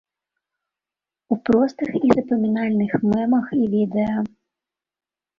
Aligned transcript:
У 1.33 1.35
простых 1.49 1.91
і 1.99 2.09
запамінальных 2.19 2.95
мемах 3.11 3.45
і 3.61 3.69
відэа. 3.75 4.17